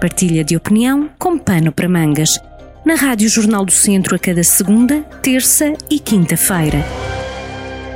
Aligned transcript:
partilha 0.00 0.42
de 0.42 0.56
opinião 0.56 1.10
com 1.18 1.38
pano 1.38 1.70
para 1.70 1.88
mangas. 1.88 2.40
Na 2.86 2.94
Rádio 2.94 3.28
Jornal 3.28 3.64
do 3.64 3.70
Centro 3.70 4.16
a 4.16 4.18
cada 4.18 4.42
segunda, 4.42 5.02
terça 5.22 5.74
e 5.90 5.98
quinta-feira. 5.98 6.78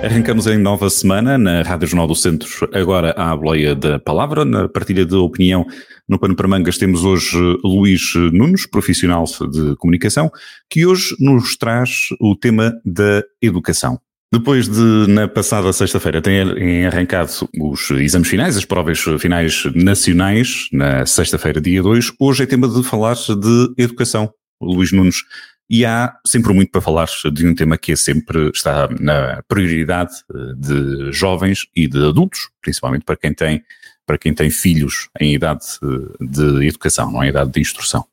Arrancamos 0.05 0.47
em 0.47 0.59
nova 0.59 0.91
semana 0.91 1.39
na 1.39 1.63
Rádio 1.63 1.89
Jornal 1.89 2.07
do 2.07 2.15
Centro, 2.15 2.69
agora 2.75 3.13
à 3.17 3.35
boleia 3.35 3.75
da 3.75 3.99
palavra, 3.99 4.45
na 4.45 4.69
partilha 4.69 5.07
de 5.07 5.15
opinião 5.15 5.65
no 6.07 6.19
Pano 6.19 6.37
para 6.37 6.47
Mangas 6.47 6.77
temos 6.77 7.03
hoje 7.03 7.39
Luís 7.65 8.13
Nunes, 8.31 8.67
profissional 8.67 9.25
de 9.25 9.75
comunicação, 9.77 10.31
que 10.69 10.85
hoje 10.85 11.17
nos 11.19 11.57
traz 11.57 12.09
o 12.21 12.37
tema 12.37 12.75
da 12.85 13.23
educação. 13.41 13.99
Depois 14.35 14.69
de, 14.69 15.07
na 15.07 15.29
passada 15.29 15.73
sexta-feira, 15.73 16.21
terem 16.21 16.85
arrancado 16.85 17.31
os 17.57 17.89
exames 17.93 18.27
finais, 18.27 18.57
as 18.57 18.65
provas 18.65 18.99
finais 19.21 19.63
nacionais, 19.77 20.67
na 20.73 21.07
sexta-feira, 21.07 21.61
dia 21.61 21.81
2, 21.81 22.15
hoje 22.19 22.43
é 22.43 22.47
tema 22.47 22.67
de 22.67 22.83
falar 22.83 23.15
de 23.15 23.75
educação. 23.79 24.29
Luís 24.61 24.91
Nunes, 24.91 25.23
e 25.71 25.87
há 25.87 26.17
sempre 26.27 26.53
muito 26.53 26.73
para 26.73 26.81
falar 26.81 27.07
de 27.33 27.47
um 27.47 27.55
tema 27.55 27.79
que 27.79 27.93
é 27.93 27.97
sempre 27.97 28.51
está 28.53 28.89
na 28.99 29.41
prioridade 29.47 30.15
eh, 30.29 30.53
de 30.57 31.13
jovens 31.13 31.69
e 31.77 31.87
de 31.87 32.05
adultos, 32.05 32.49
principalmente 32.61 33.05
para 33.05 33.17
quem 33.17 33.33
tem, 33.33 33.63
para 34.05 34.19
quem 34.19 34.35
tem 34.35 34.51
filhos 34.51 35.11
em 35.21 35.33
idade 35.33 35.65
eh, 35.81 36.25
de 36.25 36.67
educação, 36.67 37.09
não 37.13 37.23
é 37.23 37.29
idade 37.29 37.53
de 37.53 37.61
instrução. 37.61 38.05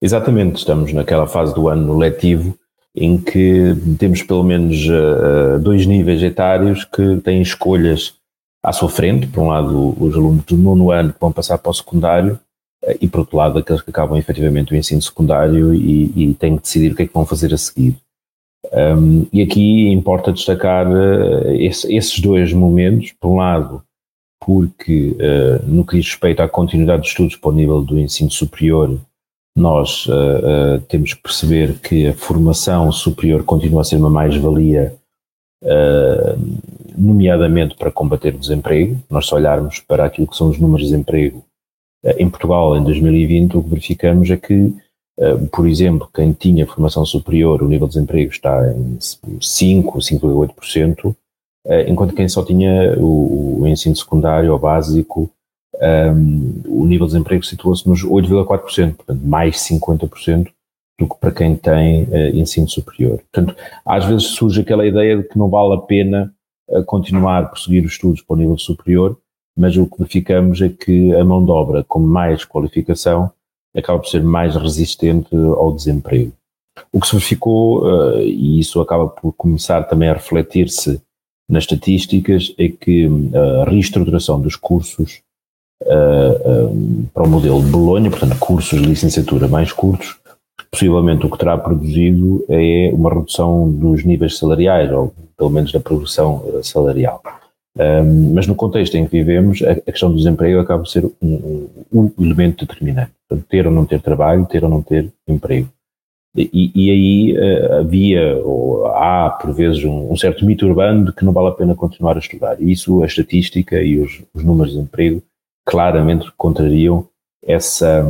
Exatamente, 0.00 0.58
estamos 0.58 0.92
naquela 0.92 1.26
fase 1.26 1.52
do 1.52 1.68
ano 1.68 1.98
letivo 1.98 2.56
em 2.96 3.18
que 3.18 3.74
temos 3.98 4.22
pelo 4.22 4.44
menos 4.44 4.86
uh, 4.86 5.58
dois 5.58 5.84
níveis 5.84 6.22
etários 6.22 6.84
que 6.84 7.16
têm 7.22 7.42
escolhas 7.42 8.14
à 8.62 8.72
sua 8.72 8.88
frente. 8.88 9.26
Por 9.26 9.42
um 9.42 9.48
lado, 9.48 9.96
os 9.98 10.14
alunos 10.14 10.44
do 10.44 10.56
nono 10.56 10.90
ano 10.92 11.12
que 11.12 11.20
vão 11.20 11.32
passar 11.32 11.58
para 11.58 11.70
o 11.70 11.74
secundário, 11.74 12.38
uh, 12.84 12.96
e 13.00 13.08
por 13.08 13.20
outro 13.20 13.36
lado, 13.36 13.58
aqueles 13.58 13.82
que 13.82 13.90
acabam 13.90 14.16
efetivamente 14.16 14.72
o 14.72 14.76
ensino 14.76 15.02
secundário 15.02 15.74
e, 15.74 16.12
e 16.14 16.34
têm 16.34 16.56
que 16.56 16.62
decidir 16.62 16.92
o 16.92 16.94
que 16.94 17.02
é 17.02 17.06
que 17.06 17.14
vão 17.14 17.26
fazer 17.26 17.52
a 17.52 17.58
seguir. 17.58 17.96
Um, 18.72 19.26
e 19.32 19.42
aqui 19.42 19.88
importa 19.92 20.32
destacar 20.32 20.86
uh, 20.88 21.50
esse, 21.54 21.92
esses 21.92 22.20
dois 22.20 22.52
momentos. 22.52 23.12
Por 23.20 23.28
um 23.28 23.36
lado, 23.36 23.82
porque 24.40 25.16
no 25.66 25.86
que 25.86 25.96
diz 25.96 26.06
respeito 26.06 26.42
à 26.42 26.48
continuidade 26.48 27.04
de 27.04 27.08
estudos 27.08 27.34
para 27.34 27.48
o 27.48 27.54
nível 27.54 27.80
do 27.80 27.98
ensino 27.98 28.30
superior, 28.30 29.00
nós 29.56 30.06
uh, 30.06 30.12
uh, 30.12 30.80
temos 30.88 31.14
que 31.14 31.22
perceber 31.22 31.78
que 31.78 32.08
a 32.08 32.14
formação 32.14 32.90
superior 32.90 33.44
continua 33.44 33.82
a 33.82 33.84
ser 33.84 33.96
uma 33.96 34.10
mais-valia, 34.10 34.96
uh, 35.62 36.60
nomeadamente 36.96 37.76
para 37.76 37.90
combater 37.90 38.34
o 38.34 38.38
desemprego. 38.38 39.00
Nós, 39.08 39.28
se 39.28 39.34
olharmos 39.34 39.78
para 39.78 40.04
aquilo 40.04 40.26
que 40.26 40.36
são 40.36 40.48
os 40.50 40.58
números 40.58 40.86
de 40.86 40.92
desemprego 40.92 41.44
em 42.18 42.28
Portugal 42.28 42.76
em 42.76 42.84
2020, 42.84 43.56
o 43.56 43.62
que 43.62 43.70
verificamos 43.70 44.30
é 44.30 44.36
que, 44.36 44.74
por 45.50 45.66
exemplo, 45.66 46.06
quem 46.14 46.34
tinha 46.34 46.66
formação 46.66 47.02
superior, 47.06 47.62
o 47.62 47.68
nível 47.68 47.88
de 47.88 47.94
desemprego 47.94 48.30
está 48.30 48.70
em 48.72 48.98
5, 49.40 49.98
5,8%, 49.98 51.16
enquanto 51.88 52.14
quem 52.14 52.28
só 52.28 52.44
tinha 52.44 52.94
o, 52.98 53.62
o 53.62 53.66
ensino 53.66 53.96
secundário 53.96 54.52
ou 54.52 54.58
básico 54.58 55.30
um, 55.80 56.62
o 56.66 56.86
nível 56.86 57.06
de 57.06 57.12
desemprego 57.12 57.44
situou-se 57.44 57.88
nos 57.88 58.04
8,4%, 58.04 58.94
portanto, 58.94 59.20
mais 59.24 59.56
50% 59.56 60.48
do 60.98 61.08
que 61.08 61.16
para 61.18 61.32
quem 61.32 61.56
tem 61.56 62.04
uh, 62.04 62.36
ensino 62.36 62.68
superior. 62.68 63.20
Portanto, 63.32 63.56
às 63.84 64.04
vezes 64.04 64.28
surge 64.28 64.60
aquela 64.60 64.86
ideia 64.86 65.16
de 65.16 65.24
que 65.24 65.38
não 65.38 65.48
vale 65.48 65.74
a 65.74 65.78
pena 65.78 66.32
uh, 66.68 66.84
continuar 66.84 67.42
a 67.42 67.46
prosseguir 67.46 67.84
os 67.84 67.92
estudos 67.92 68.22
para 68.22 68.34
o 68.34 68.38
nível 68.38 68.56
superior, 68.56 69.18
mas 69.56 69.76
o 69.76 69.86
que 69.86 69.98
verificamos 69.98 70.60
é 70.60 70.68
que 70.68 71.12
a 71.14 71.24
mão 71.24 71.44
de 71.44 71.50
obra 71.50 71.84
com 71.84 71.98
mais 71.98 72.44
qualificação 72.44 73.30
acaba 73.76 73.98
por 73.98 74.08
ser 74.08 74.22
mais 74.22 74.54
resistente 74.54 75.34
ao 75.34 75.72
desemprego. 75.72 76.32
O 76.92 77.00
que 77.00 77.06
se 77.06 77.14
verificou, 77.14 77.84
uh, 77.84 78.20
e 78.20 78.60
isso 78.60 78.80
acaba 78.80 79.08
por 79.08 79.32
começar 79.32 79.82
também 79.84 80.08
a 80.08 80.14
refletir-se 80.14 81.00
nas 81.48 81.64
estatísticas, 81.64 82.54
é 82.56 82.68
que 82.68 83.06
a 83.34 83.68
reestruturação 83.68 84.40
dos 84.40 84.56
cursos 84.56 85.23
uh, 85.82 86.66
uh, 86.66 87.06
para 87.12 87.24
o 87.24 87.28
modelo 87.28 87.62
de 87.62 87.70
Bolonha, 87.70 88.10
portanto, 88.10 88.38
cursos 88.38 88.80
de 88.80 88.86
licenciatura 88.86 89.48
mais 89.48 89.72
curtos, 89.72 90.16
possivelmente 90.70 91.24
o 91.24 91.30
que 91.30 91.38
terá 91.38 91.56
produzido 91.56 92.44
é 92.48 92.90
uma 92.92 93.12
redução 93.12 93.70
dos 93.70 94.04
níveis 94.04 94.38
salariais, 94.38 94.90
ou 94.92 95.14
pelo 95.36 95.50
menos 95.50 95.72
da 95.72 95.80
progressão 95.80 96.44
eh, 96.46 96.62
salarial. 96.62 97.22
Um, 97.76 98.34
mas 98.34 98.46
no 98.46 98.54
contexto 98.54 98.94
em 98.96 99.04
que 99.04 99.10
vivemos, 99.10 99.62
a, 99.62 99.72
a 99.72 99.92
questão 99.92 100.10
do 100.10 100.16
desemprego 100.16 100.60
acaba 100.60 100.82
por 100.82 100.88
ser 100.88 101.04
um, 101.20 101.68
um 101.92 102.10
elemento 102.20 102.66
determinante. 102.66 103.12
Portanto, 103.28 103.48
ter 103.48 103.66
ou 103.66 103.72
não 103.72 103.84
ter 103.84 104.00
trabalho, 104.00 104.46
ter 104.46 104.62
ou 104.62 104.70
não 104.70 104.82
ter 104.82 105.12
emprego. 105.26 105.68
E, 106.36 106.72
e 106.74 106.90
aí 106.90 107.38
uh, 107.38 107.74
havia, 107.80 108.36
ou 108.38 108.86
há 108.86 109.30
por 109.30 109.52
vezes, 109.52 109.84
um, 109.84 110.16
certo 110.16 110.44
mito 110.44 110.66
urbano 110.66 111.06
de 111.06 111.12
que 111.12 111.24
não 111.24 111.32
vale 111.32 111.48
a 111.48 111.52
pena 111.52 111.74
continuar 111.74 112.16
a 112.16 112.20
estudar. 112.20 112.60
E 112.60 112.72
isso, 112.72 113.02
a 113.02 113.06
estatística 113.06 113.80
e 113.80 113.98
os, 113.98 114.22
os 114.34 114.44
números 114.44 114.72
de 114.72 114.78
emprego 114.80 115.22
claramente 115.64 116.30
contrariam 116.36 117.08
essa, 117.46 118.04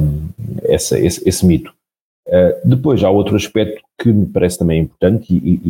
essa, 0.62 0.98
esse, 0.98 1.28
esse 1.28 1.46
mito. 1.46 1.72
Uh, 2.26 2.68
depois 2.68 3.02
há 3.04 3.10
outro 3.10 3.36
aspecto 3.36 3.82
que 4.00 4.10
me 4.10 4.26
parece 4.26 4.58
também 4.58 4.82
importante 4.82 5.34
e, 5.34 5.60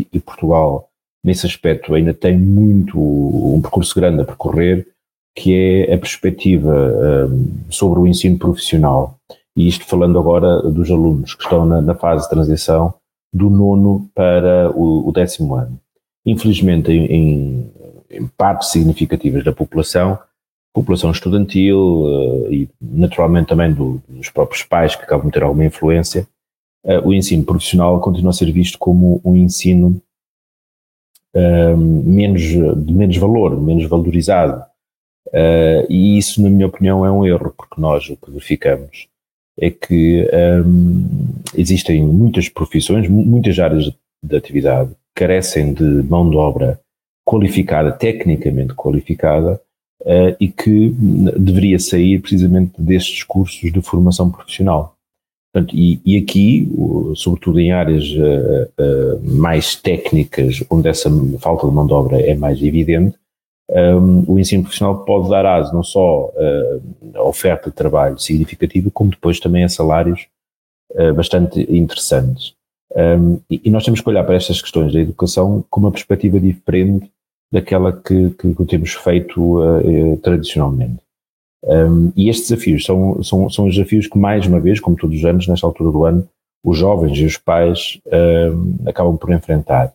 e, 0.00 0.06
e, 0.12 0.20
Portugal 0.20 0.88
nesse 1.24 1.46
aspecto 1.46 1.94
ainda 1.94 2.14
tem 2.14 2.38
muito 2.38 2.96
um 2.96 3.60
percurso 3.60 3.92
grande 3.92 4.22
a 4.22 4.24
percorrer 4.24 4.86
que 5.36 5.84
é 5.88 5.94
a 5.94 5.98
perspectiva 5.98 6.72
uh, 6.72 7.72
sobre 7.72 7.98
o 7.98 8.06
ensino 8.06 8.38
profissional 8.38 9.18
e 9.56 9.66
isto 9.66 9.84
falando 9.84 10.16
agora 10.16 10.62
dos 10.62 10.88
alunos 10.92 11.34
que 11.34 11.42
estão 11.42 11.66
na, 11.66 11.82
na 11.82 11.94
fase 11.96 12.22
de 12.22 12.30
transição 12.30 12.94
do 13.34 13.50
nono 13.50 14.08
para 14.14 14.70
o, 14.76 15.08
o 15.08 15.12
décimo 15.12 15.56
ano. 15.56 15.76
Infelizmente 16.24 16.92
em, 16.92 17.68
em 18.08 18.26
partes 18.28 18.68
significativas 18.68 19.42
da 19.42 19.52
população 19.52 20.16
população 20.76 21.10
estudantil 21.10 21.78
uh, 21.78 22.52
e 22.52 22.68
naturalmente 22.78 23.48
também 23.48 23.72
do, 23.72 24.02
dos 24.06 24.28
próprios 24.28 24.62
pais 24.62 24.94
que 24.94 25.04
acabam 25.04 25.26
de 25.26 25.32
ter 25.32 25.42
alguma 25.42 25.64
influência, 25.64 26.28
uh, 26.84 27.08
o 27.08 27.14
ensino 27.14 27.44
profissional 27.44 27.98
continua 27.98 28.28
a 28.28 28.34
ser 28.34 28.52
visto 28.52 28.78
como 28.78 29.18
um 29.24 29.34
ensino 29.34 29.98
uh, 31.34 31.76
menos, 31.78 32.42
de 32.42 32.92
menos 32.92 33.16
valor, 33.16 33.58
menos 33.58 33.88
valorizado. 33.88 34.62
Eh, 35.32 35.86
e 35.90 36.18
isso, 36.18 36.40
na 36.40 36.48
minha 36.48 36.68
opinião, 36.68 37.04
é 37.04 37.10
um 37.10 37.26
erro, 37.26 37.52
porque 37.56 37.80
nós 37.80 38.08
o 38.08 38.16
que 38.16 38.30
verificamos 38.30 39.08
é 39.58 39.70
que 39.70 40.24
um, 40.64 41.04
existem 41.56 42.00
muitas 42.04 42.48
profissões, 42.48 43.08
muitas 43.08 43.58
áreas 43.58 43.92
de 44.22 44.36
atividade 44.36 44.94
carecem 45.14 45.74
de 45.74 45.82
mão 45.82 46.30
de 46.30 46.36
obra 46.36 46.78
qualificada, 47.24 47.90
tecnicamente 47.90 48.72
qualificada, 48.74 49.60
uh, 50.02 50.36
e 50.38 50.48
que 50.48 50.90
deveria 51.36 51.78
sair 51.78 52.20
precisamente 52.20 52.80
destes 52.80 53.22
cursos 53.22 53.72
de 53.72 53.80
formação 53.82 54.30
profissional. 54.30 54.94
Portanto, 55.52 55.74
e, 55.74 56.00
e 56.04 56.18
aqui, 56.18 56.68
sobretudo 57.14 57.58
em 57.58 57.72
áreas 57.72 58.04
uh, 58.10 58.70
uh, 58.78 59.36
mais 59.36 59.74
técnicas, 59.74 60.62
onde 60.68 60.88
essa 60.88 61.10
falta 61.40 61.66
de 61.66 61.72
mão 61.72 61.86
de 61.86 61.94
obra 61.94 62.20
é 62.20 62.34
mais 62.34 62.62
evidente, 62.62 63.16
um, 63.68 64.32
o 64.32 64.38
ensino 64.38 64.62
profissional 64.62 65.04
pode 65.04 65.28
dar 65.28 65.44
aso 65.44 65.74
não 65.74 65.82
só 65.82 66.30
a 67.14 67.22
oferta 67.24 67.68
de 67.68 67.74
trabalho 67.74 68.16
significativa, 68.16 68.90
como 68.92 69.10
depois 69.10 69.40
também 69.40 69.64
a 69.64 69.68
salários 69.68 70.28
bastante 71.16 71.60
interessantes. 71.68 72.54
Um, 72.94 73.40
e, 73.50 73.60
e, 73.64 73.70
nós 73.70 73.84
temos 73.84 74.00
que 74.00 74.08
olhar 74.08 74.24
para 74.24 74.36
estas 74.36 74.62
questões 74.62 74.92
da 74.92 75.00
educação 75.00 75.64
com 75.68 75.80
uma 75.80 75.90
perspectiva 75.90 76.38
diferente 76.38 77.10
daquela 77.52 77.92
que, 77.92 78.30
que, 78.30 78.54
que 78.54 78.64
temos 78.64 78.92
feito 78.94 79.60
uh, 79.60 80.16
tradicionalmente. 80.18 81.00
Um, 81.64 82.12
e 82.16 82.28
estes 82.28 82.48
desafios 82.48 82.84
são, 82.84 83.22
são, 83.22 83.50
são 83.50 83.66
os 83.66 83.74
desafios 83.74 84.06
que, 84.06 84.18
mais 84.18 84.46
uma 84.46 84.60
vez, 84.60 84.78
como 84.78 84.96
todos 84.96 85.16
os 85.16 85.24
anos, 85.24 85.48
nesta 85.48 85.66
altura 85.66 85.90
do 85.90 86.04
ano, 86.04 86.28
os 86.64 86.78
jovens 86.78 87.16
e 87.18 87.24
os 87.24 87.36
pais 87.36 88.00
acabam 88.86 89.16
por 89.16 89.32
enfrentar. 89.32 89.92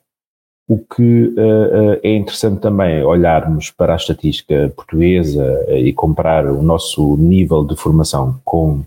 O 0.67 0.77
que 0.77 1.33
uh, 1.37 1.99
é 2.01 2.15
interessante 2.15 2.61
também 2.61 3.03
olharmos 3.03 3.71
para 3.71 3.91
a 3.91 3.97
estatística 3.97 4.71
portuguesa 4.73 5.65
e 5.69 5.91
comparar 5.91 6.45
o 6.45 6.61
nosso 6.63 7.17
nível 7.17 7.65
de 7.65 7.75
formação 7.75 8.39
com 8.45 8.79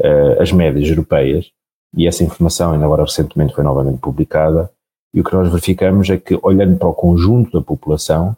uh, 0.00 0.40
as 0.40 0.50
médias 0.50 0.88
europeias, 0.88 1.52
e 1.96 2.08
essa 2.08 2.24
informação 2.24 2.72
ainda 2.72 2.84
agora 2.84 3.04
recentemente 3.04 3.54
foi 3.54 3.62
novamente 3.62 3.98
publicada, 3.98 4.70
e 5.12 5.20
o 5.20 5.24
que 5.24 5.32
nós 5.32 5.48
verificamos 5.48 6.08
é 6.08 6.16
que, 6.16 6.38
olhando 6.42 6.76
para 6.76 6.88
o 6.88 6.94
conjunto 6.94 7.52
da 7.52 7.64
população, 7.64 8.36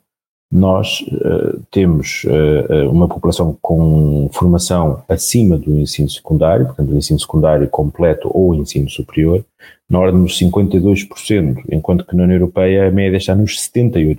nós 0.50 1.00
uh, 1.00 1.62
temos 1.70 2.24
uh, 2.24 2.90
uma 2.90 3.08
população 3.08 3.56
com 3.62 4.28
formação 4.32 5.02
acima 5.08 5.56
do 5.56 5.78
ensino 5.78 6.10
secundário, 6.10 6.66
portanto, 6.66 6.92
o 6.92 6.96
ensino 6.96 7.18
secundário 7.18 7.66
completo 7.68 8.30
ou 8.30 8.54
ensino 8.54 8.88
superior, 8.90 9.42
na 9.88 9.98
ordem 9.98 10.22
dos 10.22 10.38
52%, 10.38 11.64
enquanto 11.70 12.04
que 12.04 12.14
na 12.14 12.24
União 12.24 12.36
Europeia 12.36 12.86
a 12.86 12.90
média 12.90 13.16
está 13.16 13.34
nos 13.34 13.56
78%. 13.58 14.18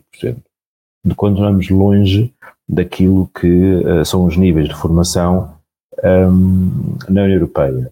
De 1.06 1.14
vamos 1.16 1.70
longe 1.70 2.34
daquilo 2.68 3.30
que 3.40 3.48
uh, 3.48 4.04
são 4.04 4.26
os 4.26 4.36
níveis 4.36 4.70
de 4.70 4.76
formação 4.76 5.54
um, 6.04 6.98
na 7.10 7.22
União 7.22 7.36
Europeia. 7.36 7.92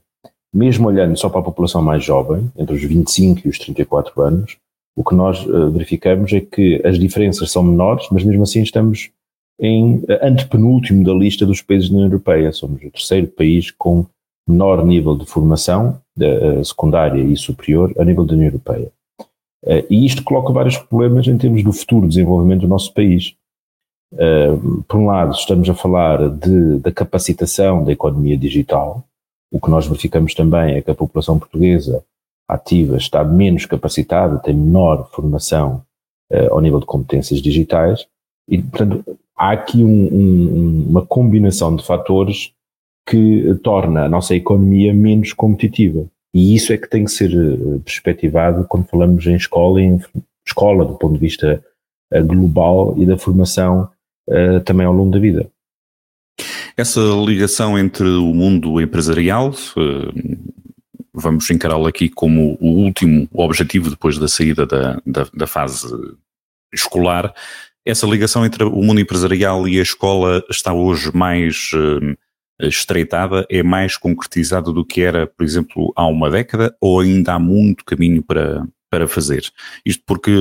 Mesmo 0.53 0.87
olhando 0.87 1.17
só 1.17 1.29
para 1.29 1.39
a 1.39 1.43
população 1.43 1.81
mais 1.81 2.03
jovem, 2.03 2.51
entre 2.57 2.75
os 2.75 2.83
25 2.83 3.41
e 3.45 3.49
os 3.49 3.57
34 3.57 4.21
anos, 4.21 4.57
o 4.95 5.03
que 5.03 5.15
nós 5.15 5.45
uh, 5.45 5.71
verificamos 5.71 6.33
é 6.33 6.41
que 6.41 6.81
as 6.85 6.99
diferenças 6.99 7.49
são 7.51 7.63
menores, 7.63 8.07
mas 8.11 8.23
mesmo 8.23 8.43
assim 8.43 8.61
estamos 8.61 9.09
em 9.59 10.03
antepenúltimo 10.21 11.03
da 11.05 11.13
lista 11.13 11.45
dos 11.45 11.61
países 11.61 11.87
da 11.87 11.95
União 11.95 12.07
Europeia. 12.07 12.51
Somos 12.51 12.83
o 12.83 12.91
terceiro 12.91 13.27
país 13.27 13.71
com 13.71 14.05
menor 14.47 14.83
nível 14.85 15.15
de 15.15 15.25
formação 15.25 16.01
uh, 16.19 16.65
secundária 16.65 17.21
e 17.21 17.37
superior 17.37 17.93
a 17.97 18.03
nível 18.03 18.25
da 18.25 18.33
União 18.33 18.47
Europeia. 18.47 18.91
E 19.91 20.07
isto 20.07 20.23
coloca 20.23 20.51
vários 20.51 20.75
problemas 20.75 21.27
em 21.27 21.37
termos 21.37 21.63
do 21.63 21.71
futuro 21.71 22.07
desenvolvimento 22.07 22.61
do 22.61 22.67
nosso 22.67 22.91
país. 22.95 23.35
Por 24.87 24.97
um 24.97 25.05
lado, 25.05 25.35
estamos 25.35 25.69
a 25.69 25.75
falar 25.75 26.31
de, 26.31 26.79
da 26.79 26.91
capacitação 26.91 27.83
da 27.83 27.91
economia 27.91 28.35
digital. 28.35 29.05
O 29.51 29.59
que 29.59 29.69
nós 29.69 29.85
verificamos 29.85 30.33
também 30.33 30.75
é 30.75 30.81
que 30.81 30.89
a 30.89 30.95
população 30.95 31.37
portuguesa 31.37 32.03
ativa 32.47 32.97
está 32.97 33.23
menos 33.23 33.65
capacitada, 33.65 34.39
tem 34.39 34.53
menor 34.53 35.09
formação 35.11 35.83
uh, 36.31 36.53
ao 36.53 36.61
nível 36.61 36.79
de 36.79 36.85
competências 36.85 37.41
digitais, 37.41 38.05
e, 38.47 38.61
portanto, 38.61 39.17
há 39.37 39.51
aqui 39.51 39.83
um, 39.83 40.13
um, 40.13 40.85
uma 40.89 41.05
combinação 41.05 41.75
de 41.75 41.85
fatores 41.85 42.51
que 43.07 43.55
torna 43.63 44.05
a 44.05 44.09
nossa 44.09 44.35
economia 44.35 44.93
menos 44.93 45.33
competitiva. 45.33 46.05
E 46.33 46.55
isso 46.55 46.71
é 46.71 46.77
que 46.77 46.89
tem 46.89 47.05
que 47.05 47.11
ser 47.11 47.31
eh, 47.31 47.79
perspectivado 47.83 48.65
quando 48.67 48.87
falamos 48.87 49.25
em 49.25 49.35
escola, 49.35 49.81
em 49.81 49.99
escola 50.45 50.85
do 50.85 50.97
ponto 50.97 51.13
de 51.13 51.19
vista 51.19 51.63
eh, 52.11 52.21
global 52.21 52.93
e 52.97 53.05
da 53.05 53.17
formação 53.17 53.89
também 54.65 54.85
ao 54.85 54.93
longo 54.93 55.11
da 55.11 55.19
vida. 55.19 55.49
Essa 56.81 56.99
ligação 56.99 57.77
entre 57.77 58.07
o 58.07 58.33
mundo 58.33 58.81
empresarial, 58.81 59.51
uh, 59.51 60.51
vamos 61.13 61.47
encará-la 61.51 61.87
aqui 61.87 62.09
como 62.09 62.57
o 62.59 62.69
último 62.69 63.29
objetivo 63.31 63.91
depois 63.91 64.17
da 64.17 64.27
saída 64.27 64.65
da, 64.65 64.99
da, 65.05 65.27
da 65.31 65.45
fase 65.45 65.87
escolar, 66.73 67.35
essa 67.85 68.07
ligação 68.07 68.43
entre 68.43 68.63
o 68.63 68.81
mundo 68.81 68.99
empresarial 68.99 69.67
e 69.67 69.77
a 69.77 69.83
escola 69.83 70.43
está 70.49 70.73
hoje 70.73 71.15
mais 71.15 71.69
uh, 71.75 72.17
estreitada, 72.59 73.45
é 73.47 73.61
mais 73.61 73.95
concretizada 73.95 74.73
do 74.73 74.83
que 74.83 75.01
era, 75.01 75.27
por 75.27 75.43
exemplo, 75.43 75.93
há 75.95 76.07
uma 76.07 76.31
década, 76.31 76.75
ou 76.81 77.01
ainda 77.01 77.33
há 77.33 77.39
muito 77.39 77.85
caminho 77.85 78.23
para, 78.23 78.67
para 78.91 79.07
fazer? 79.07 79.43
Isto 79.85 80.03
porque 80.05 80.31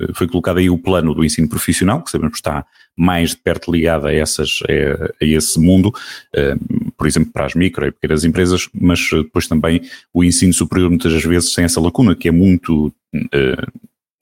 eh, 0.00 0.06
foi 0.14 0.26
colocado 0.26 0.58
aí 0.58 0.68
o 0.68 0.78
plano 0.78 1.14
do 1.14 1.24
ensino 1.24 1.48
profissional, 1.48 2.02
que 2.02 2.10
sabemos 2.10 2.32
que 2.32 2.38
está 2.38 2.66
mais 2.96 3.30
de 3.30 3.36
perto 3.36 3.70
ligado 3.70 4.08
a, 4.08 4.12
essas, 4.12 4.60
a, 4.68 5.24
a 5.24 5.26
esse 5.26 5.60
mundo, 5.60 5.88
uh, 5.88 6.92
por 6.98 7.06
exemplo, 7.06 7.30
para 7.32 7.46
as 7.46 7.54
micro 7.54 7.86
e 7.86 7.92
pequenas 7.92 8.24
empresas, 8.24 8.68
mas 8.74 9.08
depois 9.10 9.46
também 9.46 9.82
o 10.12 10.24
ensino 10.24 10.52
superior 10.52 10.90
muitas 10.90 11.22
vezes 11.22 11.54
tem 11.54 11.64
essa 11.64 11.80
lacuna, 11.80 12.16
que 12.16 12.28
é 12.28 12.32
muito 12.32 12.92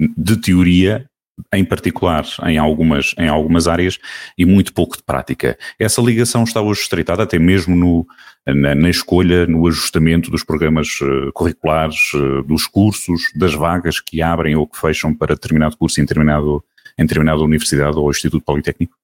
de 0.00 0.36
teoria 0.36 1.07
em 1.52 1.64
particular 1.64 2.24
em 2.46 2.58
algumas, 2.58 3.14
em 3.18 3.28
algumas 3.28 3.68
áreas 3.68 3.98
e 4.36 4.44
muito 4.44 4.72
pouco 4.72 4.96
de 4.96 5.02
prática. 5.02 5.58
Essa 5.78 6.00
ligação 6.00 6.44
está 6.44 6.60
hoje 6.60 6.82
estreitada 6.82 7.22
até 7.22 7.38
mesmo 7.38 7.74
no, 7.74 8.06
na, 8.46 8.74
na 8.74 8.90
escolha, 8.90 9.46
no 9.46 9.66
ajustamento 9.66 10.30
dos 10.30 10.44
programas 10.44 11.00
uh, 11.00 11.32
curriculares, 11.32 12.12
uh, 12.14 12.42
dos 12.42 12.66
cursos, 12.66 13.30
das 13.34 13.54
vagas 13.54 14.00
que 14.00 14.22
abrem 14.22 14.56
ou 14.56 14.66
que 14.66 14.78
fecham 14.78 15.14
para 15.14 15.34
determinado 15.34 15.76
curso 15.76 16.00
em, 16.00 16.04
determinado, 16.04 16.62
em 16.98 17.02
determinada 17.02 17.40
universidade 17.40 17.96
ou 17.96 18.10
instituto 18.10 18.44
politécnico? 18.44 18.96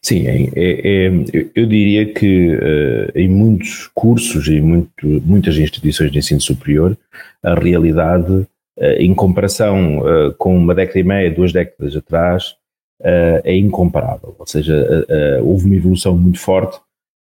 Sim, 0.00 0.26
é, 0.26 0.48
é, 0.54 1.06
é, 1.06 1.12
eu 1.54 1.66
diria 1.66 2.12
que 2.12 2.54
uh, 2.54 3.12
em 3.14 3.28
muitos 3.28 3.90
cursos 3.94 4.48
e 4.48 4.60
muito, 4.60 5.06
muitas 5.24 5.56
instituições 5.56 6.10
de 6.10 6.18
ensino 6.18 6.40
superior, 6.40 6.96
a 7.42 7.54
realidade 7.54 8.46
em 8.78 9.14
comparação 9.14 9.98
uh, 9.98 10.34
com 10.34 10.56
uma 10.56 10.74
década 10.74 10.98
e 10.98 11.04
meia, 11.04 11.30
duas 11.30 11.52
décadas 11.52 11.96
atrás, 11.96 12.54
uh, 13.00 13.40
é 13.44 13.56
incomparável. 13.56 14.34
Ou 14.38 14.46
seja, 14.46 15.06
houve 15.42 15.66
uma 15.66 15.76
evolução 15.76 16.16
muito 16.16 16.38
forte 16.38 16.80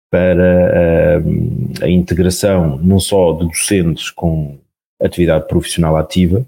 para 0.10 1.22
a 1.82 1.90
integração 1.90 2.78
não 2.78 2.98
só 3.00 3.34
de 3.34 3.46
docentes 3.46 4.10
com 4.10 4.58
atividade 5.02 5.48
profissional 5.48 5.98
ativa, 5.98 6.46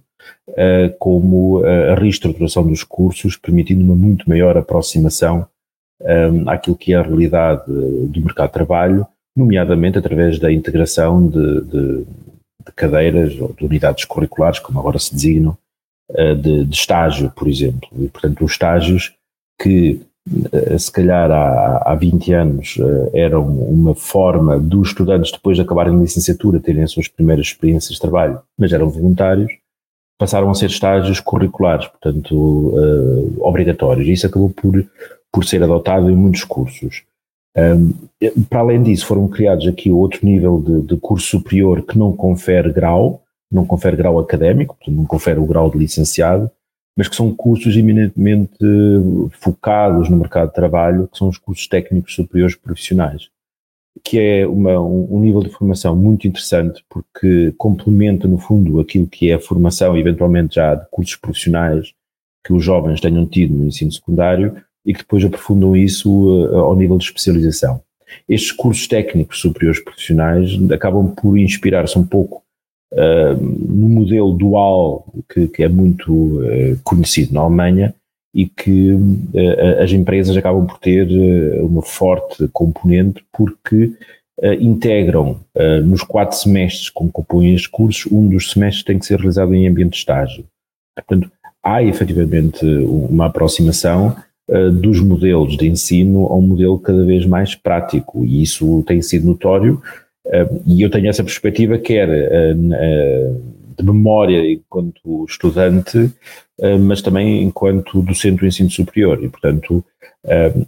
como 0.98 1.62
a 1.66 1.96
reestruturação 1.96 2.66
dos 2.66 2.84
cursos, 2.84 3.36
permitindo 3.36 3.84
uma 3.84 3.98
muito 3.98 4.30
maior 4.30 4.58
aproximação 4.58 5.46
àquilo 6.48 6.78
que 6.78 6.94
é 6.94 6.96
a 6.96 7.02
realidade 7.02 7.64
do 7.68 8.22
mercado 8.22 8.48
de 8.48 8.54
trabalho, 8.54 9.06
nomeadamente 9.36 9.98
através 9.98 10.40
da 10.40 10.52
integração 10.52 11.28
de, 11.28 11.62
de 11.66 12.06
de 12.70 12.76
cadeiras 12.76 13.40
ou 13.40 13.54
de 13.54 13.66
unidades 13.66 14.06
curriculares, 14.06 14.60
como 14.60 14.80
agora 14.80 15.00
se 15.00 15.14
designam, 15.14 15.58
eh, 16.14 16.36
de, 16.36 16.66
de 16.66 16.76
estágio, 16.76 17.32
por 17.36 17.48
exemplo. 17.48 17.90
E, 18.00 18.08
portanto, 18.08 18.44
os 18.44 18.52
estágios 18.52 19.14
que 19.62 20.02
eh, 20.52 20.78
se 20.78 20.92
calhar 20.92 21.32
há, 21.32 21.84
há 21.86 21.96
20 21.96 22.34
anos 22.34 22.78
eh, 22.80 23.22
eram 23.22 23.48
uma 23.48 23.96
forma 23.96 24.60
dos 24.60 24.90
estudantes 24.90 25.32
depois 25.32 25.58
de 25.58 25.64
acabarem 25.64 25.96
a 25.96 26.00
licenciatura 26.00 26.60
terem 26.60 26.84
as 26.84 26.92
suas 26.92 27.08
primeiras 27.08 27.48
experiências 27.48 27.96
de 27.96 28.02
trabalho, 28.02 28.40
mas 28.58 28.72
eram 28.72 28.90
voluntários, 28.90 29.52
passaram 30.18 30.50
a 30.50 30.56
ser 30.56 30.68
estágios 30.68 31.20
curriculares, 31.20 31.88
portanto 31.88 32.36
uh, 32.36 33.38
obrigatórios. 33.40 34.08
Isso 34.08 34.28
acabou 34.28 34.50
por, 34.50 34.86
por 35.32 35.46
ser 35.46 35.64
adotado 35.64 36.10
em 36.12 36.16
muitos 36.16 36.44
cursos. 36.44 37.04
Um, 37.58 37.94
para 38.50 38.60
além 38.60 38.84
disso, 38.84 39.06
foram 39.06 39.28
criados 39.28 39.68
aqui 39.68 39.92
outro 39.92 40.26
nível 40.26 40.62
de, 40.62 40.82
de, 40.88 40.98
curso 40.98 41.28
superior 41.28 41.84
que 41.84 41.98
não 41.98 42.16
confere 42.16 42.72
grau, 42.72 43.24
não 43.52 43.66
confere 43.66 43.98
grau 43.98 44.20
académico, 44.20 44.78
não 44.88 45.06
confere 45.06 45.40
o 45.40 45.46
grau 45.46 45.70
de 45.70 45.78
licenciado, 45.78 46.50
mas 46.96 47.08
que 47.08 47.16
são 47.16 47.34
cursos 47.34 47.76
eminentemente 47.76 48.58
focados 49.40 50.10
no 50.10 50.18
mercado 50.18 50.50
de 50.50 50.54
trabalho, 50.54 51.08
que 51.08 51.18
são 51.18 51.30
os 51.30 51.38
cursos 51.38 51.68
técnicos 51.68 52.14
superiores 52.14 52.56
profissionais, 52.56 53.30
que 54.04 54.20
é 54.20 54.48
uma, 54.48 54.80
um, 54.80 55.16
um, 55.16 55.20
nível 55.20 55.42
de 55.42 55.50
formação 55.50 55.96
muito 55.96 56.28
interessante 56.28 56.84
porque 56.90 57.54
complementa, 57.58 58.28
no 58.28 58.38
fundo, 58.38 58.80
aquilo 58.80 59.08
que 59.08 59.32
é 59.32 59.36
a 59.36 59.40
formação, 59.40 59.98
eventualmente 59.98 60.56
já 60.56 60.76
de 60.76 60.86
cursos 60.92 61.16
profissionais 61.16 61.94
que 62.46 62.54
os 62.54 62.64
jovens 62.64 63.02
tenham 63.02 63.26
tido 63.26 63.54
no 63.54 63.68
ensino 63.68 63.92
secundário, 63.92 64.62
e 64.90 64.94
que 64.94 65.02
depois 65.02 65.24
aprofundam 65.24 65.76
isso 65.76 66.10
uh, 66.10 66.58
ao 66.62 66.76
nível 66.76 66.98
de 66.98 67.04
especialização. 67.04 67.80
Estes 68.28 68.52
cursos 68.52 68.88
técnicos 68.88 69.40
superiores 69.40 69.80
profissionais 69.80 70.50
acabam 70.72 71.14
por 71.16 71.38
inspirar-se 71.38 71.98
um 71.98 72.04
pouco 72.04 72.42
uh, 72.92 73.36
no 73.40 73.88
modelo 73.88 74.34
dual 74.34 75.06
que, 75.32 75.48
que 75.48 75.64
é 75.64 75.70
muito 75.70 76.12
uh, 76.12 76.80
conhecido 76.84 77.36
na 77.36 77.42
Alemanha 77.42 77.94
e 78.34 78.48
que 78.48 78.94
uh, 78.94 79.82
as 79.84 79.92
empresas 79.92 80.36
acabam 80.36 80.66
por 80.66 80.80
ter 80.80 81.08
uma 81.62 81.84
forte 81.84 82.48
componente 82.52 83.24
porque 83.32 83.94
integram 84.62 85.38
nos 85.84 86.02
quatro 86.02 86.38
semestres 86.38 86.90
que 86.90 87.12
compõem 87.12 87.54
estes 87.54 87.68
cursos, 87.68 88.10
um 88.10 88.30
dos 88.30 88.52
semestres 88.52 88.86
tem 88.86 88.98
que 88.98 89.06
ser 89.06 89.18
realizado 89.18 89.54
em 89.54 89.68
ambiente 89.68 89.92
de 89.92 89.98
estágio. 89.98 90.46
Portanto, 90.96 91.30
há 91.62 91.84
efetivamente 91.84 92.66
uma 92.66 93.26
aproximação 93.26 94.16
dos 94.82 95.00
modelos 95.00 95.56
de 95.56 95.68
ensino 95.68 96.26
a 96.26 96.36
um 96.36 96.42
modelo 96.42 96.80
cada 96.80 97.06
vez 97.06 97.26
mais 97.26 97.56
prático, 97.56 98.26
e 98.26 98.42
isso 98.42 98.84
tem 98.88 99.02
sido 99.02 99.28
notório, 99.28 99.82
uh, 100.26 100.62
e 100.66 100.82
eu 100.82 100.90
tenho 100.90 101.08
essa 101.08 101.24
perspectiva, 101.24 101.78
quer 101.78 102.10
uh, 102.10 103.42
de 103.78 103.86
memória 103.86 104.52
enquanto 104.52 105.26
estudante, 105.28 106.12
mas 106.82 107.02
também 107.02 107.42
enquanto 107.44 108.02
docente 108.02 108.40
do 108.40 108.46
ensino 108.46 108.70
superior, 108.70 109.24
e 109.24 109.30
portanto 109.30 109.82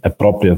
a 0.02 0.08
própria 0.08 0.56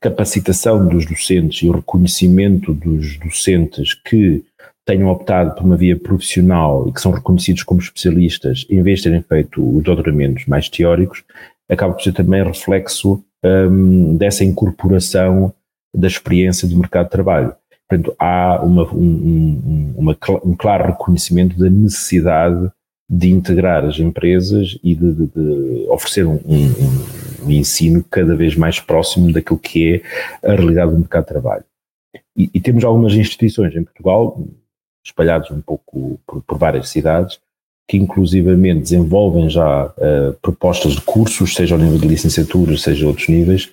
capacitação 0.00 0.88
dos 0.88 1.06
docentes 1.06 1.62
e 1.62 1.68
o 1.68 1.72
reconhecimento 1.74 2.74
dos 2.74 3.16
docentes 3.18 3.94
que 3.94 4.42
tenham 4.84 5.08
optado 5.08 5.54
por 5.54 5.64
uma 5.64 5.76
via 5.76 5.96
profissional 5.96 6.88
e 6.88 6.92
que 6.92 7.00
são 7.00 7.12
reconhecidos 7.12 7.62
como 7.62 7.78
especialistas, 7.78 8.66
em 8.68 8.82
vez 8.82 8.98
de 8.98 9.04
terem 9.04 9.22
feito 9.22 9.62
os 9.62 9.84
doutoramentos 9.84 10.46
mais 10.46 10.68
teóricos, 10.68 11.22
acaba 11.68 11.94
por 11.94 12.02
ser 12.02 12.12
também 12.12 12.42
reflexo 12.42 13.22
um, 13.44 14.16
dessa 14.16 14.44
incorporação 14.44 15.52
da 15.94 16.06
experiência 16.06 16.68
do 16.68 16.76
mercado 16.76 17.06
de 17.06 17.12
trabalho. 17.12 17.54
Portanto, 17.88 18.14
há 18.18 18.60
uma, 18.62 18.84
um, 18.92 19.94
uma, 19.96 20.16
um 20.44 20.54
claro 20.54 20.86
reconhecimento 20.86 21.58
da 21.58 21.70
necessidade 21.70 22.70
de 23.10 23.30
integrar 23.30 23.84
as 23.86 23.98
empresas 23.98 24.78
e 24.84 24.94
de, 24.94 25.14
de, 25.14 25.26
de 25.28 25.86
oferecer 25.88 26.26
um, 26.26 26.34
um, 26.34 27.46
um, 27.46 27.50
ensino 27.50 28.04
cada 28.04 28.36
vez 28.36 28.54
mais 28.54 28.78
próximo 28.78 29.32
daquilo 29.32 29.58
que 29.58 30.02
é 30.42 30.46
a 30.46 30.54
realidade 30.54 30.90
do 30.92 30.98
mercado 30.98 31.24
de 31.24 31.28
trabalho. 31.28 31.64
E, 32.36 32.50
e 32.52 32.60
temos 32.60 32.84
algumas 32.84 33.14
instituições 33.14 33.74
em 33.74 33.82
Portugal, 33.82 34.38
espalhadas 35.02 35.50
um 35.50 35.62
pouco 35.62 36.20
por, 36.26 36.42
por 36.42 36.58
várias 36.58 36.90
cidades, 36.90 37.40
que 37.88 37.96
inclusivamente 37.96 38.80
desenvolvem 38.80 39.48
já 39.48 39.86
uh, 39.86 40.34
propostas 40.42 40.92
de 40.92 41.00
cursos, 41.00 41.54
seja 41.54 41.74
ao 41.74 41.80
nível 41.80 41.98
de 41.98 42.06
licenciatura, 42.06 42.76
seja 42.76 43.06
outros 43.06 43.28
níveis, 43.28 43.66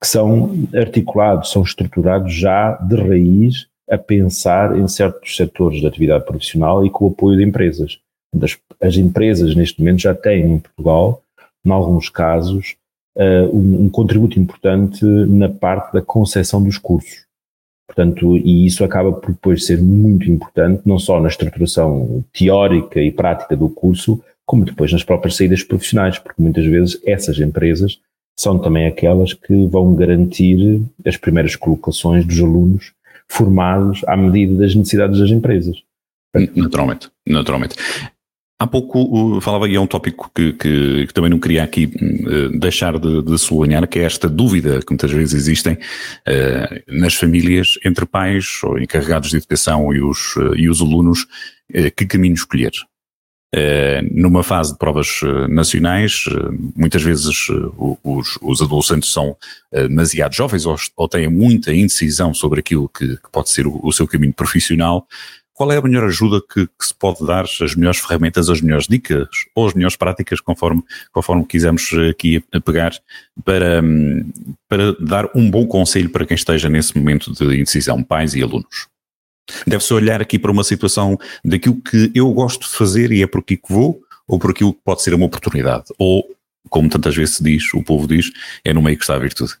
que 0.00 0.08
são 0.08 0.66
articulados, 0.74 1.52
são 1.52 1.62
estruturados 1.62 2.34
já 2.34 2.72
de 2.72 2.96
raiz 2.96 3.68
a 3.88 3.96
pensar 3.96 4.76
em 4.76 4.88
certos 4.88 5.36
setores 5.36 5.80
de 5.80 5.86
atividade 5.86 6.24
profissional 6.24 6.84
e 6.84 6.90
com 6.90 7.04
o 7.04 7.08
apoio 7.08 7.36
de 7.36 7.44
empresas. 7.44 7.98
As, 8.42 8.58
as 8.80 8.96
empresas, 8.96 9.54
neste 9.54 9.78
momento, 9.78 10.00
já 10.00 10.14
têm 10.14 10.54
em 10.54 10.58
Portugal, 10.58 11.22
em 11.64 11.70
alguns 11.70 12.08
casos, 12.08 12.74
uh, 13.16 13.56
um, 13.56 13.84
um, 13.84 13.88
contributo 13.88 14.40
importante 14.40 15.04
na 15.04 15.48
parte 15.48 15.92
da 15.92 16.02
concepção 16.02 16.60
dos 16.60 16.78
cursos. 16.78 17.26
Portanto, 17.94 18.38
e 18.38 18.64
isso 18.64 18.82
acaba 18.82 19.12
por 19.12 19.32
depois 19.32 19.66
ser 19.66 19.80
muito 19.82 20.30
importante, 20.30 20.80
não 20.86 20.98
só 20.98 21.20
na 21.20 21.28
estruturação 21.28 22.24
teórica 22.32 22.98
e 22.98 23.12
prática 23.12 23.54
do 23.54 23.68
curso, 23.68 24.18
como 24.46 24.64
depois 24.64 24.90
nas 24.90 25.04
próprias 25.04 25.36
saídas 25.36 25.62
profissionais, 25.62 26.18
porque 26.18 26.40
muitas 26.40 26.64
vezes 26.64 26.98
essas 27.04 27.38
empresas 27.38 28.00
são 28.34 28.58
também 28.58 28.86
aquelas 28.86 29.34
que 29.34 29.66
vão 29.66 29.94
garantir 29.94 30.80
as 31.06 31.18
primeiras 31.18 31.54
colocações 31.54 32.24
dos 32.24 32.40
alunos 32.40 32.92
formados 33.28 34.00
à 34.06 34.16
medida 34.16 34.54
das 34.54 34.74
necessidades 34.74 35.18
das 35.18 35.30
empresas. 35.30 35.76
Naturalmente, 36.56 37.10
naturalmente. 37.28 37.76
Há 38.62 38.66
pouco 38.68 39.40
falava 39.40 39.66
aí 39.66 39.74
a 39.74 39.80
um 39.80 39.88
tópico 39.88 40.30
que, 40.32 40.52
que, 40.52 41.06
que, 41.08 41.12
também 41.12 41.28
não 41.28 41.40
queria 41.40 41.64
aqui 41.64 41.86
uh, 41.86 42.56
deixar 42.60 42.96
de, 42.96 43.20
de 43.20 43.36
sublinhar, 43.36 43.88
que 43.88 43.98
é 43.98 44.04
esta 44.04 44.28
dúvida 44.28 44.78
que 44.78 44.92
muitas 44.92 45.10
vezes 45.10 45.34
existem 45.34 45.74
uh, 45.74 46.82
nas 46.86 47.14
famílias 47.14 47.76
entre 47.84 48.06
pais 48.06 48.60
ou 48.62 48.78
encarregados 48.78 49.30
de 49.30 49.38
educação 49.38 49.92
e 49.92 50.00
os, 50.00 50.36
uh, 50.36 50.54
e 50.54 50.70
os 50.70 50.80
alunos, 50.80 51.26
que 51.96 52.06
caminho 52.06 52.34
escolher. 52.34 52.70
numa 54.12 54.42
fase 54.42 54.72
de 54.72 54.78
provas 54.78 55.22
nacionais, 55.48 56.24
muitas 56.76 57.02
vezes 57.02 57.48
os, 58.04 58.38
os, 58.42 58.60
adolescentes 58.60 59.10
são 59.10 59.34
demasiado 59.72 60.34
jovens 60.34 60.66
ou, 60.66 60.76
ou, 60.96 61.08
têm 61.08 61.28
muita 61.28 61.72
indecisão 61.72 62.34
sobre 62.34 62.60
aquilo 62.60 62.90
que, 62.90 63.16
que 63.16 63.30
pode 63.32 63.48
ser 63.48 63.66
o, 63.66 63.80
o 63.82 63.90
seu 63.90 64.06
caminho 64.06 64.34
profissional 64.34 65.06
qual 65.54 65.70
é 65.70 65.76
a 65.76 65.82
melhor 65.82 66.04
ajuda 66.04 66.40
que, 66.40 66.66
que, 66.66 66.86
se 66.86 66.94
pode 66.94 67.24
dar, 67.26 67.44
as 67.44 67.74
melhores 67.74 68.00
ferramentas, 68.00 68.48
as 68.48 68.60
melhores 68.60 68.86
dicas 68.86 69.28
ou 69.54 69.66
as 69.66 69.74
melhores 69.74 69.96
práticas, 69.96 70.40
conforme, 70.40 70.82
conforme 71.12 71.44
quisermos 71.44 71.90
aqui 72.10 72.42
pegar, 72.64 72.92
para, 73.44 73.82
para 74.68 74.92
dar 74.98 75.30
um 75.34 75.50
bom 75.50 75.66
conselho 75.66 76.10
para 76.10 76.24
quem 76.24 76.34
esteja 76.34 76.68
nesse 76.68 76.96
momento 76.96 77.32
de 77.32 77.44
indecisão, 77.44 78.02
pais 78.02 78.34
e 78.34 78.42
alunos? 78.42 78.88
Deve-se 79.66 79.92
olhar 79.92 80.22
aqui 80.22 80.38
para 80.38 80.52
uma 80.52 80.64
situação 80.64 81.18
daquilo 81.44 81.80
que 81.80 82.10
eu 82.14 82.32
gosto 82.32 82.68
de 82.68 82.74
fazer 82.74 83.12
e 83.12 83.22
é 83.22 83.26
por 83.26 83.40
aqui 83.40 83.56
que 83.56 83.72
vou, 83.72 84.00
ou 84.26 84.38
por 84.38 84.50
aquilo 84.50 84.72
que 84.72 84.80
pode 84.84 85.02
ser 85.02 85.12
uma 85.14 85.26
oportunidade, 85.26 85.84
ou, 85.98 86.24
como 86.70 86.88
tantas 86.88 87.14
vezes 87.14 87.36
se 87.36 87.44
diz, 87.44 87.74
o 87.74 87.82
povo 87.82 88.06
diz, 88.06 88.30
é 88.64 88.72
no 88.72 88.80
meio 88.80 88.96
que 88.96 89.04
está 89.04 89.16
a 89.16 89.18
virtude 89.18 89.52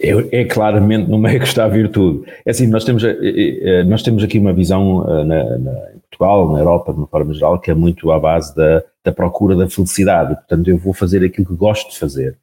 é, 0.00 0.40
é, 0.40 0.44
claramente 0.44 1.08
no 1.08 1.18
meio 1.18 1.40
que 1.40 1.46
está 1.46 1.64
a 1.64 1.68
virtude. 1.68 2.24
É 2.44 2.50
assim, 2.50 2.66
nós 2.66 2.84
temos, 2.84 3.04
eh, 3.04 3.16
eh, 3.22 3.58
eh, 3.62 3.84
nós 3.84 4.02
temos 4.02 4.22
aqui 4.22 4.38
uma 4.38 4.52
visão 4.52 5.04
na, 5.24 5.58
na, 5.58 5.72
em 5.94 5.98
Portugal, 6.00 6.52
na 6.52 6.58
Europa, 6.58 6.92
de 6.92 6.98
uma 6.98 7.06
forma 7.06 7.32
geral, 7.32 7.58
que 7.60 7.70
é 7.70 7.74
muito 7.74 8.10
à 8.10 8.18
base 8.18 8.54
da, 8.54 8.82
da 9.04 9.12
procura 9.12 9.54
da 9.54 9.68
felicidade. 9.68 10.34
Portanto, 10.34 10.68
eu 10.68 10.78
vou 10.78 10.92
fazer 10.92 11.24
aquilo 11.24 11.46
que 11.46 11.54
gosto 11.54 11.90
de 11.90 11.98
fazer. 11.98 12.36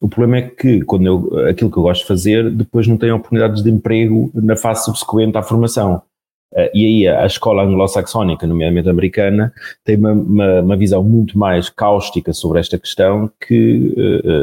O 0.00 0.08
problema 0.08 0.38
é 0.38 0.42
que, 0.48 0.82
quando 0.82 1.06
eu, 1.06 1.48
aquilo 1.48 1.70
que 1.70 1.76
eu 1.76 1.82
gosto 1.82 2.02
de 2.02 2.08
fazer, 2.08 2.50
depois 2.50 2.86
não 2.86 2.96
tenho 2.96 3.16
oportunidades 3.16 3.62
de 3.62 3.70
emprego 3.70 4.30
na 4.34 4.56
fase 4.56 4.84
subsequente 4.84 5.36
à 5.36 5.42
formação. 5.42 6.02
E 6.72 6.86
aí 6.86 7.08
a 7.08 7.26
escola 7.26 7.64
anglo-saxónica, 7.64 8.46
nomeadamente 8.46 8.88
americana, 8.88 9.52
tem 9.84 9.96
uma, 9.96 10.12
uma, 10.12 10.60
uma, 10.60 10.76
visão 10.76 11.02
muito 11.02 11.36
mais 11.36 11.68
cáustica 11.68 12.32
sobre 12.32 12.60
esta 12.60 12.78
questão 12.78 13.28
que 13.44 13.92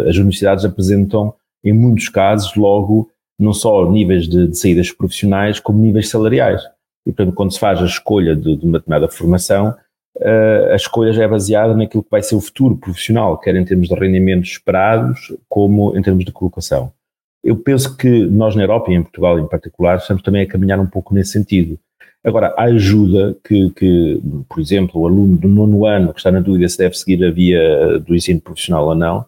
as 0.09 0.17
universidades 0.17 0.65
apresentam 0.65 1.33
em 1.63 1.73
muitos 1.73 2.09
casos, 2.09 2.55
logo, 2.55 3.09
não 3.39 3.53
só 3.53 3.89
níveis 3.89 4.27
de, 4.27 4.47
de 4.47 4.57
saídas 4.57 4.91
profissionais, 4.91 5.59
como 5.59 5.79
níveis 5.79 6.09
salariais. 6.09 6.61
E, 7.05 7.11
portanto, 7.11 7.35
quando 7.35 7.53
se 7.53 7.59
faz 7.59 7.81
a 7.81 7.85
escolha 7.85 8.35
de, 8.35 8.55
de 8.55 8.65
uma 8.65 8.77
determinada 8.77 9.07
formação, 9.07 9.75
uh, 10.17 10.71
a 10.71 10.75
escolha 10.75 11.11
já 11.13 11.23
é 11.23 11.27
baseada 11.27 11.75
naquilo 11.75 12.03
que 12.03 12.11
vai 12.11 12.21
ser 12.21 12.35
o 12.35 12.41
futuro 12.41 12.77
profissional, 12.77 13.37
quer 13.37 13.55
em 13.55 13.65
termos 13.65 13.87
de 13.87 13.95
rendimentos 13.95 14.51
esperados, 14.51 15.33
como 15.49 15.97
em 15.97 16.01
termos 16.01 16.25
de 16.25 16.31
colocação. 16.31 16.91
Eu 17.43 17.55
penso 17.57 17.97
que 17.97 18.25
nós 18.27 18.55
na 18.55 18.63
Europa 18.63 18.91
e 18.91 18.95
em 18.95 19.01
Portugal 19.01 19.39
em 19.39 19.47
particular 19.47 19.97
estamos 19.97 20.21
também 20.21 20.43
a 20.43 20.47
caminhar 20.47 20.79
um 20.79 20.85
pouco 20.85 21.13
nesse 21.13 21.31
sentido. 21.31 21.79
Agora, 22.23 22.53
a 22.55 22.65
ajuda 22.65 23.35
que, 23.43 23.71
que, 23.71 24.21
por 24.47 24.59
exemplo, 24.59 25.01
o 25.01 25.07
aluno 25.07 25.37
do 25.37 25.47
nono 25.47 25.87
ano 25.87 26.13
que 26.13 26.19
está 26.19 26.31
na 26.31 26.39
dúvida 26.39 26.69
se 26.69 26.77
deve 26.77 26.95
seguir 26.95 27.25
a 27.25 27.31
via 27.31 27.97
do 27.97 28.13
ensino 28.13 28.39
profissional 28.39 28.85
ou 28.85 28.93
não, 28.93 29.25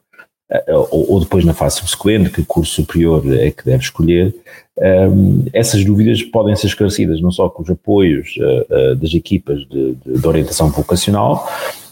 ou, 0.68 1.14
ou, 1.14 1.20
depois 1.20 1.44
na 1.44 1.54
fase 1.54 1.78
subsequente, 1.78 2.30
que 2.30 2.44
curso 2.44 2.76
superior 2.76 3.24
é 3.34 3.50
que 3.50 3.66
deve 3.66 3.84
escolher, 3.84 4.36
um, 4.78 4.84
ehm, 4.84 5.46
essas 5.54 5.84
dúvidas 5.84 6.22
podem 6.22 6.56
ser 6.56 6.68
esclarecidas 6.68 7.22
não 7.22 7.32
só 7.32 7.50
com 7.50 7.64
os 7.64 7.70
apoios 7.70 8.36
uh, 8.38 8.92
uh, 8.92 8.96
das 8.96 9.14
equipas 9.14 9.60
de, 9.68 9.96
de, 9.96 10.20
de, 10.20 10.28
orientação 10.28 10.70
vocacional, 10.70 11.48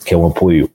que 0.05 0.13
é 0.13 0.17
um 0.17 0.27
apoio 0.27 0.69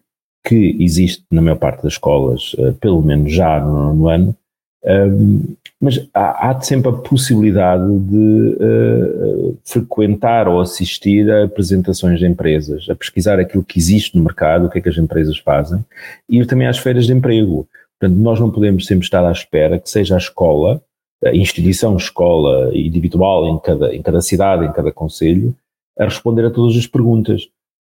que 0.44 0.76
existe 0.80 1.24
na 1.30 1.42
maior 1.42 1.56
parte 1.56 1.82
das 1.82 1.94
escolas, 1.94 2.54
uh, 2.54 2.72
pelo 2.74 3.02
menos 3.02 3.32
já 3.32 3.60
no, 3.60 3.94
no 3.94 4.08
ano, 4.08 4.36
um, 4.85 5.56
mas 5.80 6.09
há, 6.14 6.50
há, 6.50 6.61
sempre 6.61 6.90
a 6.90 6.92
possibilidade 6.92 7.87
de 7.99 8.56
uh, 8.61 9.59
frequentar 9.64 10.49
ou 10.49 10.61
assistir 10.61 11.30
a 11.30 11.45
apresentações 11.45 12.18
de 12.18 12.26
empresas, 12.26 12.88
a 12.88 12.95
pesquisar 12.95 13.38
aquilo 13.38 13.64
que 13.64 13.78
existe 13.78 14.16
no 14.16 14.25
mercado, 14.25 14.66
o 14.66 14.71
que 14.71 14.78
é 14.78 14.80
que 14.80 14.88
as 14.88 14.97
empresas 14.97 15.38
fazem, 15.38 15.85
e 16.30 16.38
ir 16.38 16.47
também 16.47 16.66
às 16.66 16.78
feiras 16.78 17.06
de 17.06 17.12
emprego. 17.12 17.68
Portanto, 17.99 18.18
nós 18.18 18.38
não 18.38 18.50
podemos 18.50 18.87
sempre 18.87 19.04
estar 19.04 19.25
à 19.25 19.33
espera 19.33 19.78
que 19.78 19.90
seja 19.90 20.14
a 20.14 20.18
escola, 20.18 20.80
a 21.25 21.35
instituição 21.35 21.97
escola 21.97 22.71
individual 22.75 23.49
em 23.49 23.59
cada, 23.59 23.95
em 23.95 24.02
cada 24.02 24.21
cidade, 24.21 24.66
em 24.66 24.73
cada 24.73 24.92
conselho, 24.92 25.54
a 25.99 26.04
responder 26.04 26.45
a 26.45 26.50
todas 26.50 26.76
as 26.76 26.87
perguntas. 26.87 27.49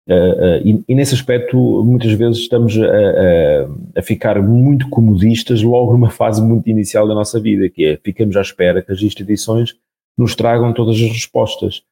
Uh, 0.08 0.58
e, 0.64 0.84
e, 0.88 0.94
nesse 0.96 1.14
aspecto, 1.14 1.56
muitas 1.84 2.12
vezes 2.12 2.38
estamos 2.38 2.76
a, 2.76 2.86
a, 2.86 4.00
a, 4.00 4.02
ficar 4.02 4.42
muito 4.42 4.88
comodistas 4.88 5.62
logo 5.62 5.92
numa 5.92 6.10
fase 6.10 6.42
muito 6.42 6.68
inicial 6.68 7.06
da 7.06 7.14
nossa 7.14 7.38
vida, 7.38 7.68
que 7.68 7.84
é 7.84 7.96
ficamos 8.02 8.36
à 8.36 8.40
espera 8.40 8.82
que 8.82 8.90
as 8.90 9.00
instituições 9.00 9.74
nos 10.18 10.34
tragam 10.34 10.72
todas 10.72 10.96
as 10.96 11.08
respostas. 11.08 11.82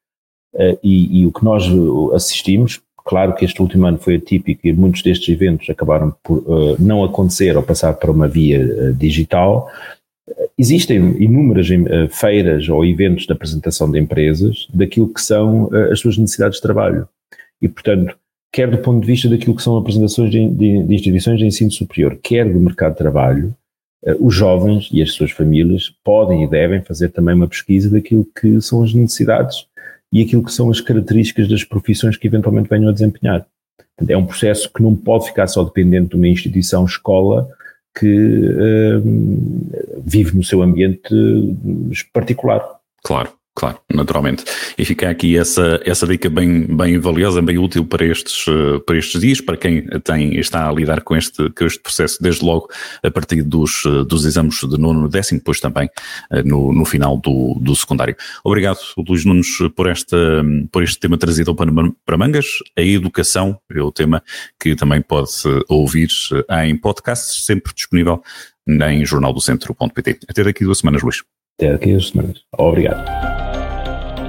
Uh, 0.55 0.77
e, 0.83 1.21
e, 1.21 1.27
o 1.27 1.33
que 1.33 1.45
nós 1.45 1.65
assistimos, 2.13 2.81
claro 3.05 3.33
que 3.35 3.45
este 3.45 3.63
último 3.63 3.87
ano 3.87 3.99
foi 3.99 4.17
atípico 4.17 4.67
e 4.67 4.73
muitos 4.73 5.03
destes 5.03 5.33
eventos 5.33 5.71
acabaram 5.71 6.13
por 6.25 6.45
não 6.81 7.05
acontecer 7.05 7.57
ou 7.57 7.63
passar 7.63 7.93
para 7.95 8.11
uma 8.11 8.27
via 8.27 8.93
digital. 8.93 9.71
Existem 10.59 10.99
inúmeras 11.23 11.69
feiras 12.11 12.69
ou 12.69 12.85
eventos 12.85 13.27
de 13.27 13.33
apresentação 13.33 13.91
de 13.91 13.99
empresas 13.99 14.67
daquilo 14.75 15.13
que 15.13 15.21
são 15.21 15.71
as 15.91 16.01
suas 16.01 16.19
necessidades 16.19 16.57
de 16.57 16.63
trabalho 16.63 17.09
e, 17.61 17.69
portanto, 17.69 18.17
quer 18.53 18.71
do 18.71 18.79
ponto 18.79 19.01
de 19.01 19.07
vista 19.07 19.29
daquilo 19.29 19.55
que 19.55 19.63
são 19.63 19.77
apresentações 19.77 20.31
de, 20.31 20.49
de, 20.49 20.83
de 20.83 20.95
instituições 20.95 21.39
de 21.39 21.47
ensino 21.47 21.71
superior, 21.71 22.19
quer 22.23 22.51
do 22.51 22.61
mercado 22.61 22.93
de 22.93 22.99
trabalho, 22.99 23.55
uh, 24.05 24.27
os 24.27 24.35
jovens 24.35 24.89
e 24.93 25.03
as 25.03 25.13
suas 25.13 25.31
famílias 25.31 25.93
podem 26.03 26.45
e 26.45 26.49
devem 26.49 26.83
fazer 26.83 27.11
também 27.11 27.35
uma 27.35 27.49
pesquisa 27.49 27.91
daquilo 27.91 28.27
que 28.39 28.61
são 28.61 28.83
as 28.83 28.93
necessidades 28.93 29.67
e 30.13 30.23
aquilo 30.23 30.43
que 30.43 30.53
são 30.53 30.71
as 30.71 30.81
características 30.81 31.49
das 31.49 31.63
profissões 31.63 32.17
que 32.17 32.27
eventualmente 32.27 32.69
venham 32.69 32.89
a 32.89 32.93
desempenhar. 32.93 33.47
Portanto, 33.97 34.11
é 34.11 34.17
um 34.17 34.27
processo 34.27 34.73
que 34.73 34.83
não 34.83 34.97
pode 34.97 35.27
ficar 35.27 35.47
só 35.47 35.63
dependente 35.63 36.11
de 36.11 36.17
uma 36.17 36.29
instituição 36.29 36.85
escola 36.85 37.49
que 37.99 38.07
uh, 38.07 39.03
vive 40.05 40.37
no 40.37 40.43
seu 40.43 40.63
ambiente 40.63 41.15
particular. 42.13 42.65
Claro. 43.05 43.40
Claro, 43.55 43.81
naturalmente. 43.93 44.45
E 44.79 44.85
fica 44.85 45.11
aqui 45.11 45.37
essa, 45.37 45.81
essa 45.85 46.07
dica 46.07 46.31
bem, 46.31 46.65
bem 46.65 46.99
valiosa, 46.99 47.43
bem 47.43 47.59
útil 47.59 47.85
para 47.85 48.07
estes, 48.07 48.47
eh, 48.49 48.79
para 48.87 48.97
estes 48.97 49.21
dias, 49.21 49.41
para 49.41 49.57
quem 49.57 49.87
tem, 50.05 50.39
está 50.39 50.69
a 50.69 50.73
lidar 50.73 51.03
com 51.03 51.17
este, 51.17 51.51
com 51.51 51.67
este 51.67 51.81
processo, 51.81 52.23
desde 52.23 52.45
logo 52.45 52.69
a 53.03 53.11
partir 53.11 53.43
dos, 53.43 53.83
eh, 53.85 54.05
dos 54.05 54.25
exames 54.25 54.61
de 54.61 54.79
nono 54.79 55.09
décimo, 55.09 55.41
depois 55.41 55.59
também 55.59 55.91
eh, 56.31 56.43
no, 56.45 56.73
no 56.73 56.85
final 56.85 57.19
do, 57.19 57.59
do 57.61 57.75
secundário. 57.75 58.17
Obrigado, 58.45 58.79
Luís 58.97 59.25
Nunes, 59.25 59.59
por, 59.75 59.89
esta, 59.89 60.17
por 60.71 60.85
este 60.85 61.01
tema 61.01 61.19
trazido 61.19 61.55
para, 61.55 61.71
para 62.07 62.17
Mangas. 62.17 62.47
A 62.79 62.83
educação 62.83 63.61
é 63.69 63.83
o 63.83 63.91
tema 63.91 64.23
que 64.59 64.77
também 64.77 65.03
pode 65.03 65.31
ouvir 65.69 66.09
em 66.65 66.77
podcasts, 66.77 67.45
sempre 67.45 67.75
disponível 67.75 68.23
em 68.67 69.05
jornaldocentro.pt. 69.05 70.21
Até 70.29 70.45
daqui 70.45 70.65
duas 70.65 70.79
semanas, 70.79 71.03
Luís. 71.03 71.23
Até 71.59 71.73
daqui 71.73 71.91
duas 71.91 72.09
semanas. 72.09 72.39
Obrigado. 72.57 73.30